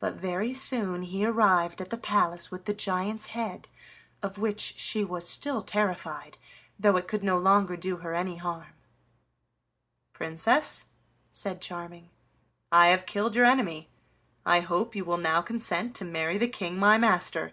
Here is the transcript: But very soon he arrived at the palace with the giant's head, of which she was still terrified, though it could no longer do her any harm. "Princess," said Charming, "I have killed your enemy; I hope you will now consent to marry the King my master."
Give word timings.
But 0.00 0.14
very 0.14 0.54
soon 0.54 1.02
he 1.02 1.26
arrived 1.26 1.82
at 1.82 1.90
the 1.90 1.98
palace 1.98 2.50
with 2.50 2.64
the 2.64 2.72
giant's 2.72 3.26
head, 3.26 3.68
of 4.22 4.38
which 4.38 4.78
she 4.78 5.04
was 5.04 5.28
still 5.28 5.60
terrified, 5.60 6.38
though 6.78 6.96
it 6.96 7.06
could 7.06 7.22
no 7.22 7.36
longer 7.36 7.76
do 7.76 7.98
her 7.98 8.14
any 8.14 8.36
harm. 8.38 8.72
"Princess," 10.14 10.86
said 11.30 11.60
Charming, 11.60 12.08
"I 12.72 12.86
have 12.86 13.04
killed 13.04 13.36
your 13.36 13.44
enemy; 13.44 13.90
I 14.46 14.60
hope 14.60 14.94
you 14.94 15.04
will 15.04 15.18
now 15.18 15.42
consent 15.42 15.94
to 15.96 16.04
marry 16.06 16.38
the 16.38 16.48
King 16.48 16.78
my 16.78 16.96
master." 16.96 17.52